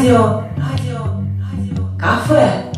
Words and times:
Радио, 0.00 0.44
радио, 0.56 1.04
радио. 1.52 1.98
Кафе, 1.98 2.70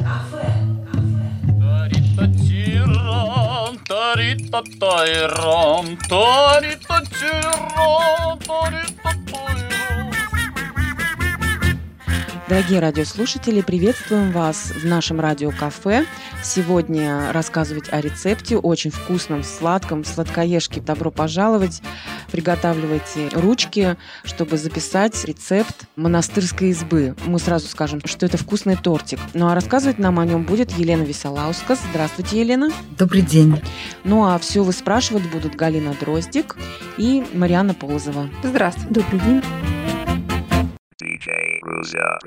Дорогие 12.49 12.81
радиослушатели, 12.81 13.61
приветствуем 13.61 14.33
вас 14.33 14.73
в 14.73 14.85
нашем 14.85 15.21
радиокафе. 15.21 16.05
Сегодня 16.43 17.33
рассказывать 17.33 17.93
о 17.93 18.01
рецепте 18.01 18.59
очень 18.59 18.91
вкусном, 18.91 19.45
сладком, 19.45 20.05
сладкоежке. 20.05 20.81
Добро 20.81 21.13
пожаловать! 21.13 21.83
Приготавливайте 22.33 23.29
ручки, 23.35 23.97
чтобы 24.25 24.57
записать 24.57 25.23
рецепт 25.27 25.85
монастырской 25.97 26.71
избы. 26.71 27.15
Мы 27.27 27.39
сразу 27.39 27.69
скажем, 27.69 28.01
что 28.07 28.25
это 28.25 28.39
вкусный 28.39 28.77
тортик. 28.77 29.21
Ну 29.35 29.49
а 29.49 29.55
рассказывать 29.55 29.99
нам 29.99 30.19
о 30.19 30.25
нем 30.25 30.45
будет 30.45 30.71
Елена 30.73 31.03
Висолаускас. 31.03 31.79
Здравствуйте, 31.91 32.41
Елена. 32.41 32.71
Добрый 32.99 33.21
день. 33.21 33.61
Ну 34.05 34.25
а 34.25 34.39
все 34.39 34.65
вы 34.65 34.73
спрашивать 34.73 35.31
будут 35.31 35.57
Галина 35.57 35.95
Дроздик 36.01 36.57
и 36.97 37.23
Марьяна 37.35 37.75
Полозова. 37.75 38.31
Здравствуйте. 38.43 38.95
Добрый 38.95 39.21
день. 39.21 39.43
DJ 41.03 41.61
Ruza. 41.63 42.19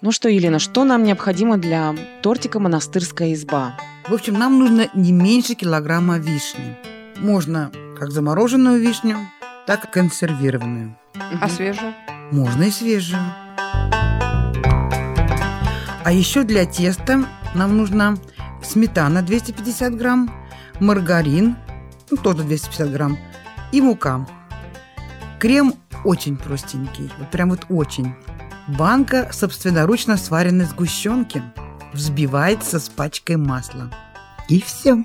Ну 0.00 0.10
что, 0.10 0.28
Елена, 0.28 0.58
что 0.58 0.84
нам 0.84 1.04
необходимо 1.04 1.58
для 1.58 1.94
тортика 2.22 2.58
«Монастырская 2.58 3.32
изба»? 3.34 3.76
В 4.08 4.14
общем, 4.14 4.34
нам 4.34 4.58
нужно 4.58 4.88
не 4.94 5.12
меньше 5.12 5.54
килограмма 5.54 6.18
вишни. 6.18 6.76
Можно 7.18 7.70
как 7.96 8.10
замороженную 8.10 8.80
вишню, 8.80 9.16
так 9.64 9.84
и 9.84 9.88
консервированную. 9.88 10.96
А 11.40 11.48
свежую? 11.48 11.94
Можно 12.32 12.64
и 12.64 12.70
свежую. 12.72 13.22
А 16.04 16.10
еще 16.10 16.42
для 16.42 16.66
теста 16.66 17.24
нам 17.54 17.76
нужна 17.76 18.16
сметана 18.64 19.22
250 19.22 19.96
грамм, 19.96 20.34
маргарин, 20.80 21.56
ну, 22.10 22.16
тоже 22.16 22.42
250 22.42 22.90
грамм, 22.90 23.18
и 23.70 23.80
мука. 23.80 24.26
Крем 25.38 25.74
очень 26.04 26.36
простенький, 26.36 27.08
вот 27.18 27.30
прям 27.30 27.50
вот 27.50 27.66
очень. 27.68 28.14
Банка 28.66 29.28
собственноручно 29.32 30.16
сваренной 30.16 30.64
сгущенки 30.64 31.40
взбивается 31.92 32.78
с 32.78 32.88
пачкой 32.88 33.36
масла. 33.36 33.90
И 34.48 34.60
все. 34.60 35.04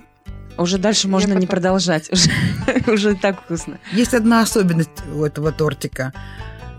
Уже 0.57 0.77
дальше 0.77 1.07
можно 1.07 1.33
не 1.33 1.45
потом- 1.45 1.49
продолжать. 1.49 2.09
Уже, 2.11 2.29
уже 2.91 3.15
так 3.15 3.41
вкусно. 3.43 3.77
Есть 3.91 4.13
одна 4.13 4.41
особенность 4.41 4.89
у 5.13 5.23
этого 5.23 5.51
тортика. 5.51 6.13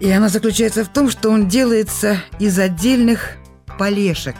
И 0.00 0.11
она 0.11 0.28
заключается 0.28 0.84
в 0.84 0.89
том, 0.89 1.11
что 1.11 1.31
он 1.31 1.48
делается 1.48 2.19
из 2.39 2.59
отдельных 2.59 3.33
полешек. 3.78 4.37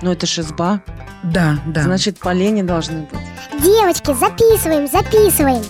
Ну, 0.00 0.12
это 0.12 0.26
ж 0.26 0.38
изба. 0.40 0.82
Да, 1.22 1.58
да. 1.66 1.82
Значит, 1.82 2.18
полени 2.18 2.62
должны 2.62 3.02
быть. 3.02 3.20
Девочки, 3.62 4.12
записываем, 4.14 4.88
записываем. 4.88 5.62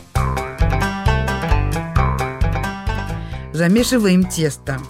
Замешиваем 3.53 4.25
тесто. 4.25 4.81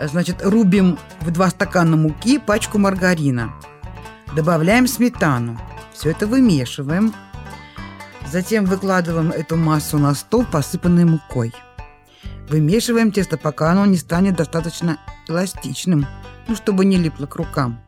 Значит, 0.00 0.44
рубим 0.44 0.98
в 1.20 1.30
два 1.30 1.50
стакана 1.50 1.96
муки 1.96 2.38
пачку 2.38 2.78
маргарина. 2.78 3.54
Добавляем 4.34 4.86
сметану. 4.86 5.58
Все 5.92 6.10
это 6.10 6.26
вымешиваем. 6.26 7.14
Затем 8.30 8.66
выкладываем 8.66 9.30
эту 9.30 9.56
массу 9.56 9.98
на 9.98 10.14
стол, 10.14 10.44
посыпанный 10.44 11.04
мукой. 11.04 11.54
Вымешиваем 12.50 13.10
тесто, 13.10 13.38
пока 13.38 13.72
оно 13.72 13.86
не 13.86 13.96
станет 13.96 14.36
достаточно 14.36 14.98
эластичным, 15.28 16.06
ну, 16.46 16.54
чтобы 16.54 16.84
не 16.84 16.96
липло 16.96 17.26
к 17.26 17.36
рукам. 17.36 17.80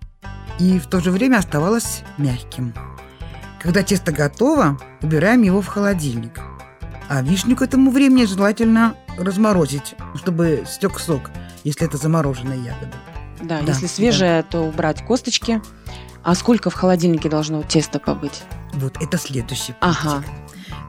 И 0.58 0.78
в 0.78 0.86
то 0.86 1.00
же 1.00 1.10
время 1.10 1.36
оставалось 1.36 2.02
мягким. 2.16 2.72
Когда 3.60 3.82
тесто 3.82 4.12
готово, 4.12 4.78
убираем 5.02 5.42
его 5.42 5.60
в 5.60 5.66
холодильник. 5.66 6.40
А 7.08 7.22
вишню 7.22 7.56
к 7.56 7.62
этому 7.62 7.90
времени 7.90 8.24
желательно 8.24 8.94
разморозить, 9.16 9.94
чтобы 10.14 10.64
стек 10.66 10.98
сок, 10.98 11.30
если 11.68 11.86
это 11.86 11.96
замороженные 11.96 12.58
ягоды. 12.64 12.92
Да, 13.42 13.60
Да, 13.60 13.72
если 13.72 13.86
свежее, 13.86 14.42
то 14.42 14.62
убрать 14.62 15.04
косточки. 15.04 15.62
А 16.24 16.34
сколько 16.34 16.70
в 16.70 16.74
холодильнике 16.74 17.28
должно 17.28 17.62
тесто 17.62 17.98
побыть? 17.98 18.42
Вот 18.74 18.96
это 19.00 19.16
следующий 19.18 19.72
пунктик. 19.74 20.04
Ага. 20.04 20.24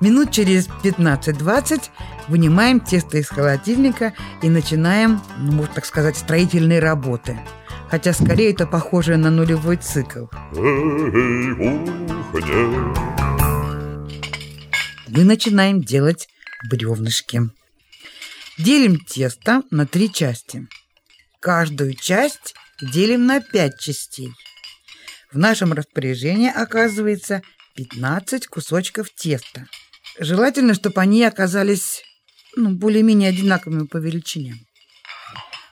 Минут 0.01 0.31
через 0.31 0.67
15-20 0.83 1.89
вынимаем 2.27 2.79
тесто 2.79 3.17
из 3.17 3.27
холодильника 3.29 4.13
и 4.41 4.49
начинаем, 4.49 5.21
ну, 5.37 5.51
можно 5.51 5.73
так 5.75 5.85
сказать, 5.85 6.17
строительные 6.17 6.79
работы. 6.79 7.37
Хотя 7.89 8.13
скорее 8.13 8.51
это 8.51 8.65
похоже 8.65 9.17
на 9.17 9.29
нулевой 9.29 9.77
цикл. 9.77 10.25
Мы 15.07 15.23
начинаем 15.23 15.81
делать 15.81 16.27
бревнышки. 16.69 17.49
Делим 18.59 18.99
тесто 18.99 19.63
на 19.71 19.87
три 19.87 20.11
части. 20.11 20.67
Каждую 21.39 21.93
часть 21.93 22.53
делим 22.81 23.25
на 23.25 23.39
пять 23.39 23.79
частей. 23.79 24.33
В 25.31 25.37
нашем 25.37 25.71
распоряжении 25.71 26.51
оказывается 26.51 27.41
15 27.77 28.47
кусочков 28.47 29.11
теста. 29.15 29.65
Желательно, 30.19 30.73
чтобы 30.73 30.99
они 30.99 31.23
оказались 31.23 32.03
ну, 32.57 32.71
более-менее 32.71 33.29
одинаковыми 33.29 33.87
по 33.87 33.95
величине. 33.95 34.55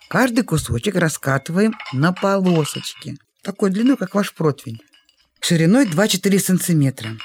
Каждый 0.07 0.45
кусочек 0.45 0.95
раскатываем 0.95 1.75
на 1.91 2.13
полосочки, 2.13 3.17
такой 3.43 3.69
длиной, 3.71 3.97
как 3.97 4.15
ваш 4.15 4.33
противень, 4.33 4.79
шириной 5.41 5.87
2-4 5.87 6.39
сантиметра. 6.39 7.17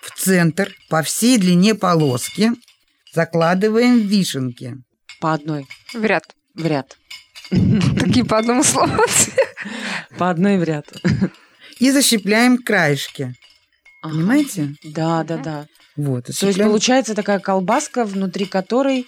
В 0.00 0.18
центр 0.18 0.74
по 0.88 1.02
всей 1.02 1.36
длине 1.36 1.74
полоски 1.74 2.52
закладываем 3.14 4.00
вишенки. 4.00 4.76
По 5.20 5.32
одной 5.34 5.66
В 5.92 6.04
ряд. 6.04 6.24
в 6.54 6.66
ряд. 6.66 6.96
Такие 7.50 8.24
по 8.24 8.38
одному 8.38 8.62
слову. 8.62 8.92
По 10.18 10.30
одной 10.30 10.58
в 10.58 10.64
ряд. 10.64 10.86
И 11.78 11.90
защипляем 11.90 12.58
краешки. 12.58 13.34
Понимаете? 14.02 14.74
Да, 14.84 15.24
да, 15.24 15.36
да. 15.38 15.66
Вот. 15.96 16.26
То 16.26 16.46
есть 16.46 16.58
получается 16.58 17.14
такая 17.14 17.38
колбаска, 17.38 18.04
внутри 18.04 18.46
которой, 18.46 19.06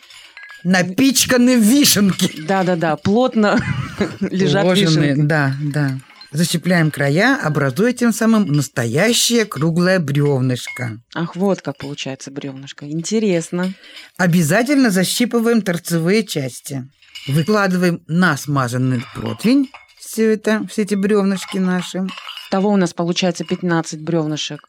Напичканы 0.64 1.56
вишенки. 1.56 2.42
да, 2.42 2.64
да, 2.64 2.76
да, 2.76 2.96
плотно 2.96 3.58
лежат 4.20 4.76
вишенки. 4.76 5.20
Да, 5.22 5.54
да. 5.60 5.98
Защипляем 6.36 6.90
края, 6.90 7.40
образуя 7.42 7.94
тем 7.94 8.12
самым 8.12 8.44
настоящее 8.48 9.46
круглое 9.46 9.98
бревнышко. 9.98 11.00
Ах, 11.14 11.34
вот 11.34 11.62
как 11.62 11.78
получается 11.78 12.30
бревнышко. 12.30 12.84
Интересно. 12.86 13.72
Обязательно 14.18 14.90
защипываем 14.90 15.62
торцевые 15.62 16.26
части. 16.26 16.86
Выкладываем 17.26 18.02
на 18.06 18.36
смазанный 18.36 19.02
противень 19.14 19.70
все 19.98 20.34
это, 20.34 20.66
все 20.70 20.82
эти 20.82 20.94
бревнышки 20.94 21.56
наши. 21.56 22.06
Того 22.50 22.68
у 22.68 22.76
нас 22.76 22.92
получается 22.92 23.44
15 23.44 24.02
бревнышек. 24.02 24.60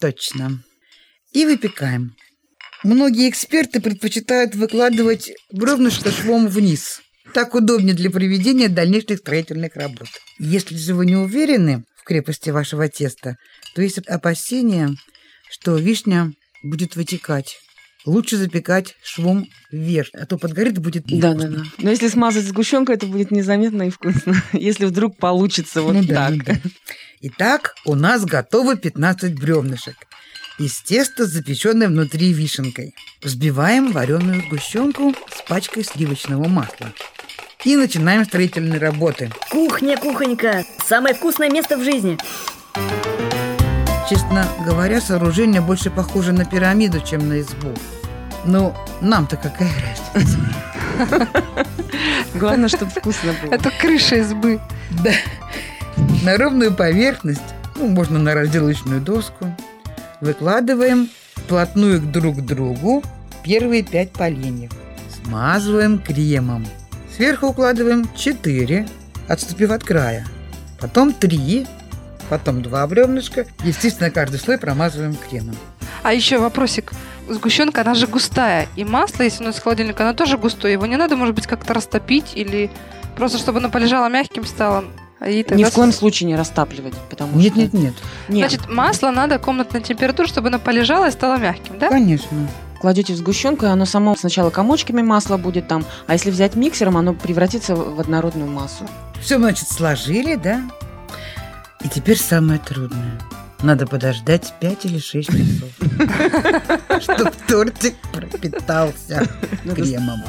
Точно. 0.00 0.62
И 1.32 1.44
выпекаем. 1.44 2.16
Многие 2.82 3.28
эксперты 3.28 3.82
предпочитают 3.82 4.54
выкладывать 4.54 5.32
бревнышко 5.52 6.10
швом 6.10 6.48
вниз. 6.48 7.02
Так 7.34 7.54
удобнее 7.54 7.94
для 7.94 8.10
проведения 8.10 8.68
дальнейших 8.68 9.18
строительных 9.18 9.76
работ. 9.76 10.08
Если 10.38 10.76
же 10.76 10.94
вы 10.94 11.06
не 11.06 11.16
уверены 11.16 11.84
в 11.96 12.04
крепости 12.04 12.50
вашего 12.50 12.88
теста, 12.88 13.36
то 13.74 13.82
есть 13.82 13.98
опасения, 13.98 14.90
что 15.50 15.76
вишня 15.76 16.32
будет 16.62 16.96
вытекать. 16.96 17.56
Лучше 18.06 18.38
запекать 18.38 18.94
швом 19.04 19.46
вверх, 19.70 20.08
а 20.14 20.24
то 20.24 20.38
подгорит 20.38 20.78
и 20.78 20.80
будет 20.80 21.04
Да, 21.04 21.34
невкусно. 21.34 21.50
да, 21.50 21.56
да. 21.58 21.64
Но 21.78 21.90
если 21.90 22.08
смазать 22.08 22.46
сгущенкой, 22.46 22.96
это 22.96 23.06
будет 23.06 23.30
незаметно 23.30 23.82
и 23.82 23.90
вкусно. 23.90 24.42
Если 24.54 24.86
вдруг 24.86 25.18
получится 25.18 25.82
вот 25.82 25.92
Ну 25.94 26.02
да, 26.04 26.28
так. 26.28 26.30
ну 26.36 26.42
да. 26.46 26.60
Итак, 27.20 27.74
у 27.84 27.94
нас 27.94 28.24
готовы 28.24 28.78
15 28.78 29.34
бревнышек 29.34 29.96
из 30.58 30.80
теста, 30.80 31.26
запеченной 31.26 31.88
внутри 31.88 32.32
вишенкой. 32.32 32.94
Взбиваем 33.22 33.92
вареную 33.92 34.42
сгущенку 34.46 35.14
с 35.34 35.46
пачкой 35.46 35.84
сливочного 35.84 36.48
масла. 36.48 36.94
И 37.64 37.76
начинаем 37.76 38.24
строительные 38.24 38.80
работы. 38.80 39.30
Кухня, 39.50 39.98
кухонька. 39.98 40.64
Самое 40.86 41.14
вкусное 41.14 41.50
место 41.50 41.76
в 41.76 41.84
жизни. 41.84 42.16
Честно 44.08 44.48
говоря, 44.64 45.00
сооружение 45.00 45.60
больше 45.60 45.90
похоже 45.90 46.32
на 46.32 46.46
пирамиду, 46.46 47.00
чем 47.00 47.28
на 47.28 47.40
избу. 47.40 47.74
Ну, 48.46 48.74
нам-то 49.02 49.36
какая 49.36 49.70
разница? 50.16 50.38
Главное, 52.34 52.68
чтобы 52.68 52.90
вкусно 52.90 53.34
было. 53.42 53.52
Это 53.52 53.70
крыша 53.78 54.16
избы. 54.16 54.58
Да. 55.04 55.12
На 56.24 56.38
ровную 56.38 56.74
поверхность, 56.74 57.42
ну, 57.76 57.88
можно 57.88 58.18
на 58.18 58.34
разделочную 58.34 59.02
доску, 59.02 59.54
выкладываем 60.22 61.10
вплотную 61.34 62.00
к 62.00 62.10
друг 62.10 62.38
к 62.38 62.40
другу 62.40 63.02
первые 63.44 63.82
пять 63.82 64.12
поленьев. 64.12 64.72
Смазываем 65.22 65.98
кремом. 65.98 66.66
Сверху 67.20 67.48
укладываем 67.48 68.08
4, 68.16 68.88
отступив 69.28 69.70
от 69.72 69.84
края. 69.84 70.26
Потом 70.80 71.12
3, 71.12 71.66
потом 72.30 72.62
2 72.62 72.86
бревнышка. 72.86 73.44
Естественно, 73.62 74.10
каждый 74.10 74.40
слой 74.40 74.56
промазываем 74.56 75.14
кремом. 75.14 75.54
А 76.02 76.14
еще 76.14 76.38
вопросик. 76.38 76.92
Сгущенка, 77.28 77.82
она 77.82 77.92
же 77.92 78.06
густая. 78.06 78.68
И 78.74 78.86
масло, 78.86 79.24
если 79.24 79.42
оно 79.42 79.50
из 79.50 79.58
холодильника, 79.58 80.04
оно 80.04 80.14
тоже 80.14 80.38
густое. 80.38 80.72
Его 80.72 80.86
не 80.86 80.96
надо, 80.96 81.14
может 81.14 81.34
быть, 81.34 81.46
как-то 81.46 81.74
растопить 81.74 82.32
или 82.32 82.70
просто, 83.16 83.36
чтобы 83.36 83.58
оно 83.58 83.68
полежало 83.68 84.08
мягким 84.08 84.46
стало. 84.46 84.86
А 85.18 85.28
и 85.28 85.40
Ни 85.40 85.42
тогда 85.42 85.68
в 85.68 85.74
коем 85.74 85.92
случае 85.92 86.26
не 86.28 86.36
растапливать, 86.36 86.94
потому 87.10 87.36
Нет, 87.36 87.52
что... 87.52 87.60
нет, 87.60 87.74
нет. 87.74 87.94
Нет. 88.30 88.50
Значит, 88.50 88.70
масло 88.70 89.10
надо 89.10 89.38
комнатной 89.38 89.82
температуры, 89.82 90.26
чтобы 90.26 90.48
оно 90.48 90.58
полежало 90.58 91.08
и 91.08 91.10
стало 91.10 91.36
мягким, 91.36 91.78
да? 91.78 91.90
Конечно. 91.90 92.48
Кладете 92.80 93.12
в 93.12 93.16
сгущенку, 93.16 93.66
и 93.66 93.68
оно 93.68 93.84
само 93.84 94.16
сначала 94.16 94.48
комочками 94.48 95.02
масла 95.02 95.36
будет 95.36 95.68
там, 95.68 95.84
а 96.06 96.14
если 96.14 96.30
взять 96.30 96.54
миксером, 96.54 96.96
оно 96.96 97.12
превратится 97.12 97.76
в 97.76 98.00
однородную 98.00 98.50
массу. 98.50 98.88
Все, 99.20 99.36
значит, 99.36 99.68
сложили, 99.68 100.36
да? 100.36 100.62
И 101.84 101.88
теперь 101.88 102.18
самое 102.18 102.58
трудное. 102.58 103.20
Надо 103.62 103.86
подождать 103.86 104.54
5 104.60 104.86
или 104.86 104.98
6 104.98 105.28
часов, 105.28 105.68
чтобы 107.02 107.30
тортик 107.46 107.96
пропитался 108.12 109.28
Надо 109.64 109.82
кремом. 109.82 110.22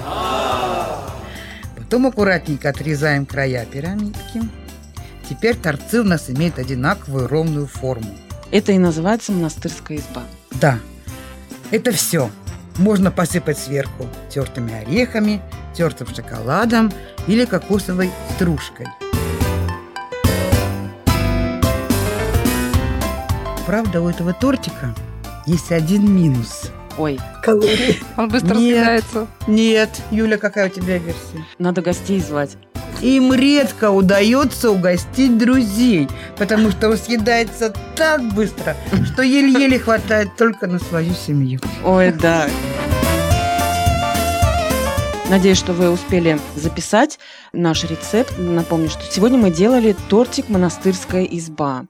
Потом 1.77 2.07
аккуратненько 2.07 2.68
отрезаем 2.69 3.25
края 3.25 3.65
пирамидки. 3.65 4.42
Теперь 5.30 5.56
торцы 5.56 6.01
у 6.01 6.04
нас 6.04 6.30
имеют 6.30 6.59
одинаковую 6.59 7.27
ровную 7.27 7.68
форму. 7.68 8.13
Это 8.51 8.74
и 8.74 8.77
называется 8.77 9.31
монастырская 9.31 10.00
изба. 10.00 10.24
Да, 10.59 10.80
это 11.71 11.94
все. 11.94 12.30
Можно 12.77 13.12
посыпать 13.12 13.57
сверху 13.57 14.07
тертыми 14.29 14.73
орехами, 14.73 15.41
тертым 15.75 16.07
шоколадом 16.07 16.91
или 17.27 17.45
кокосовой 17.45 18.12
стружкой. 18.35 18.88
Правда, 23.65 24.01
у 24.01 24.09
этого 24.09 24.33
тортика 24.33 24.94
есть 25.45 25.71
один 25.71 26.12
минус. 26.13 26.71
Ой, 26.97 27.19
Калории. 27.41 28.01
Он 28.18 28.27
быстро 28.27 28.56
Нет. 28.56 28.57
съедается. 28.57 29.27
Нет. 29.47 29.89
Юля, 30.12 30.38
какая 30.38 30.68
у 30.68 30.69
тебя 30.69 30.97
версия? 30.97 31.45
надо 31.57 31.81
гостей 31.81 32.19
звать. 32.19 32.57
Им 33.01 33.33
редко 33.33 33.89
удается 33.89 34.69
угостить 34.69 35.38
друзей, 35.38 36.07
потому 36.38 36.69
что 36.69 36.89
он 36.89 36.98
съедается 36.98 37.74
так 37.95 38.21
быстро, 38.33 38.77
что 39.12 39.24
еле-еле 39.24 39.80
хватает 39.80 40.36
только 40.38 40.68
на 40.68 40.77
свою 40.77 41.13
семью. 41.13 41.59
Ой, 41.83 42.12
да. 42.12 42.48
Надеюсь, 45.31 45.57
что 45.57 45.74
вы 45.74 45.89
успели 45.89 46.39
записать 46.56 47.18
наш 47.53 47.86
рецепт. 47.86 48.33
Напомню, 48.38 48.89
что 48.89 49.01
сегодня 49.09 49.38
мы 49.38 49.50
делали 49.50 49.95
тортик 50.09 50.50
«Монастырская 50.50 51.24
изба». 51.24 51.86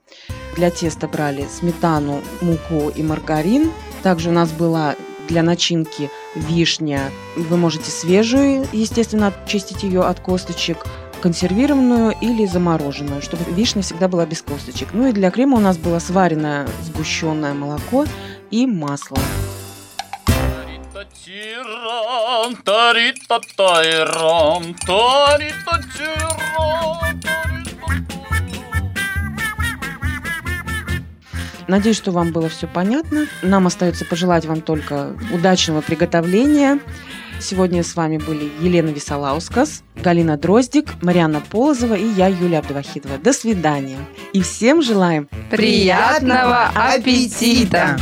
Для 0.56 0.70
теста 0.70 1.08
брали 1.08 1.48
сметану, 1.52 2.22
муку 2.42 2.90
и 2.96 3.02
маргарин. 3.02 3.72
Также 4.04 4.30
у 4.30 4.32
нас 4.32 4.52
была 4.52 4.96
для 5.28 5.44
начинки 5.44 6.12
вишня. 6.36 7.10
Вы 7.36 7.58
можете 7.58 7.90
свежую, 7.90 8.68
естественно, 8.74 9.34
очистить 9.46 9.84
ее 9.84 10.02
от 10.02 10.20
косточек, 10.20 10.86
консервированную 11.22 12.14
или 12.20 12.46
замороженную, 12.46 13.22
чтобы 13.22 13.44
вишня 13.52 13.82
всегда 13.82 14.08
была 14.08 14.26
без 14.26 14.42
косточек. 14.42 14.90
Ну 14.94 15.08
и 15.08 15.14
для 15.14 15.32
крема 15.32 15.58
у 15.58 15.62
нас 15.62 15.78
было 15.78 16.00
сваренное 16.00 16.68
сгущенное 16.84 17.54
молоко 17.54 18.06
и 18.50 18.66
масло. 18.66 19.18
Надеюсь, 31.68 31.96
что 31.96 32.12
вам 32.12 32.34
было 32.34 32.50
все 32.50 32.68
понятно. 32.68 33.28
Нам 33.42 33.66
остается 33.66 34.04
пожелать 34.04 34.46
вам 34.46 34.60
только 34.60 35.16
удачного 35.32 35.80
приготовления. 35.80 36.80
Сегодня 37.42 37.84
с 37.84 37.96
вами 37.96 38.18
были 38.18 38.52
Елена 38.62 38.90
Висолаускас, 38.90 39.84
Галина 39.96 40.38
Дроздик, 40.38 40.94
Марьяна 41.02 41.42
Полозова 41.42 41.96
и 41.96 42.06
я, 42.06 42.28
Юлия 42.28 42.60
Абдувахидова. 42.60 43.18
До 43.18 43.34
свидания. 43.34 43.98
И 44.32 44.42
всем 44.42 44.84
желаем 44.84 45.28
Приятного 45.50 46.70
аппетита! 46.76 47.98